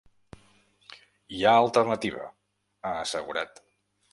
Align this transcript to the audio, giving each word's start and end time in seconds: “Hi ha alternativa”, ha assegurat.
“Hi 1.39 1.45
ha 1.49 1.53
alternativa”, 1.65 2.25
ha 2.81 2.95
assegurat. 3.05 3.63